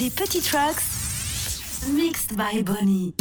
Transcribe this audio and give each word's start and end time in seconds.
Les 0.00 0.08
petits 0.08 0.40
tracks 0.40 1.82
mixed 1.92 2.34
by 2.34 2.62
Bonnie. 2.62 3.12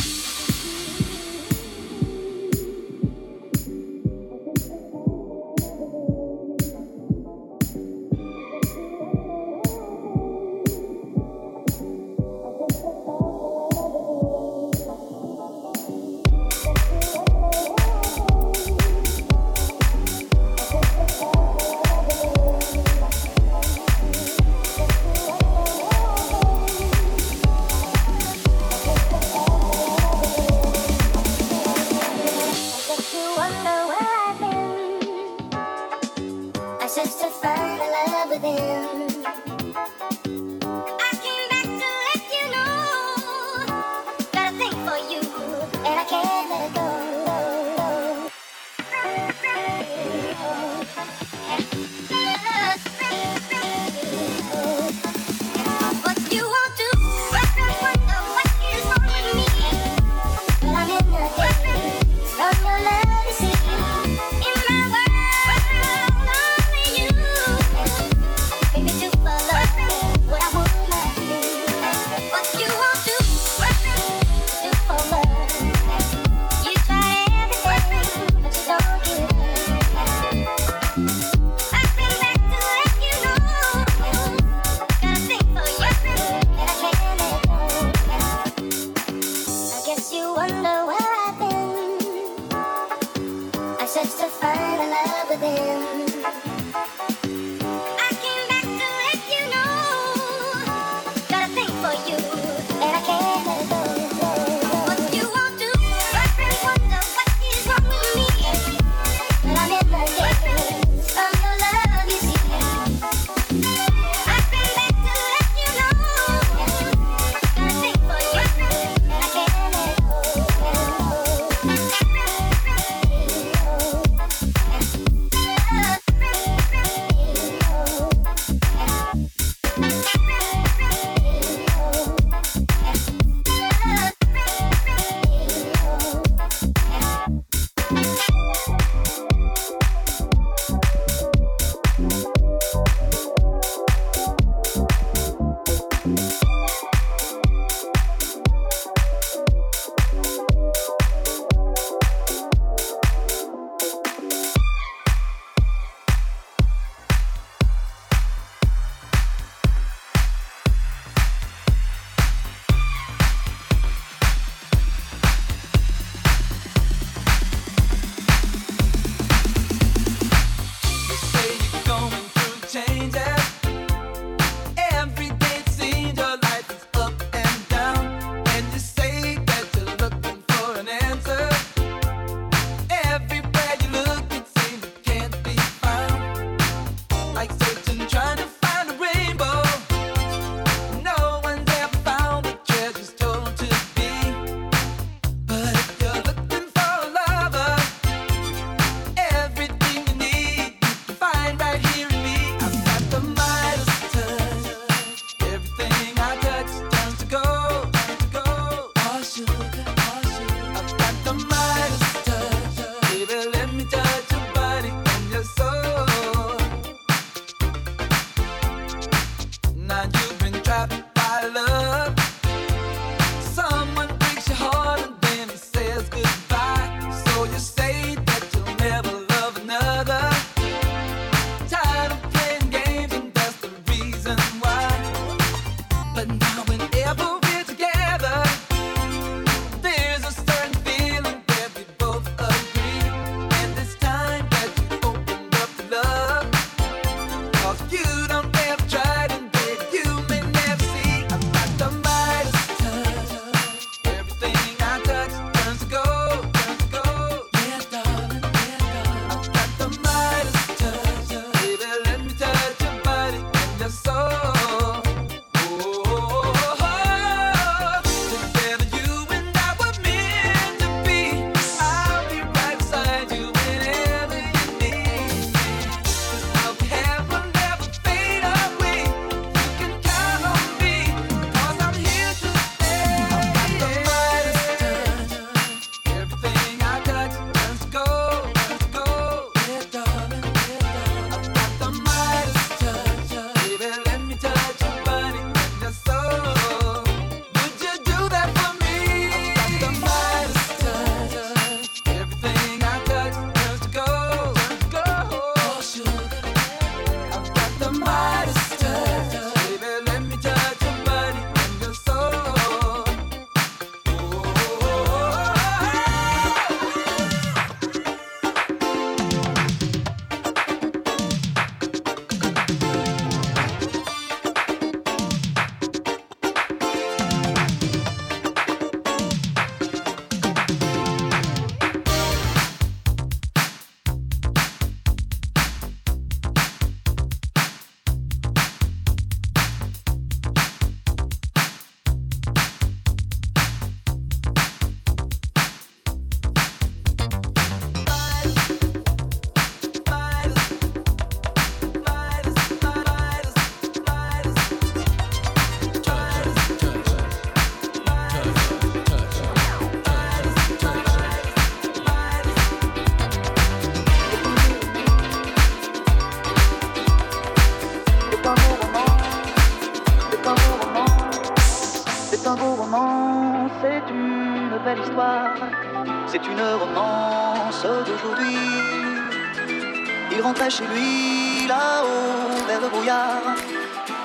Chez 380.69 380.85
lui 380.85 381.67
là-haut 381.67 382.65
vers 382.67 382.81
le 382.81 382.89
brouillard. 382.89 383.55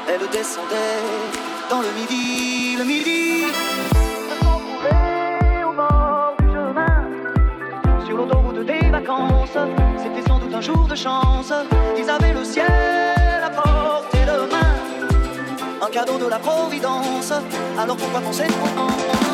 Elle 0.08 0.29
descendait 0.31 1.00
dans 1.70 1.81
le 1.81 1.88
midi, 1.99 2.76
le 2.76 2.85
midi. 2.85 3.44
Se 4.29 4.44
sont 4.44 4.61
au 5.69 5.73
bord 5.73 6.35
du 6.38 6.46
chemin, 6.52 8.05
sur 8.05 8.17
l'autoroute 8.17 8.67
des 8.67 8.91
vacances. 8.91 9.56
C'était 9.96 10.29
sans 10.29 10.38
doute 10.38 10.55
un 10.55 10.61
jour 10.61 10.87
de 10.87 10.94
chance. 10.94 11.52
Ils 11.96 12.11
avaient 12.11 12.35
le 12.35 12.44
ciel 12.44 13.43
à 13.43 13.50
portée 13.50 14.26
de 14.26 14.52
main, 14.52 14.75
un 15.81 15.91
cadeau 15.91 16.19
de 16.19 16.26
la 16.26 16.38
Providence. 16.38 17.32
Alors 17.79 17.96
pourquoi 17.96 18.20
penser 18.20 18.46
trop 18.46 18.88
C'est 19.31 19.33